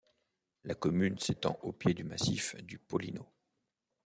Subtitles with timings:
[0.63, 3.27] La commune s'étend aux pieds du massif du Pollino.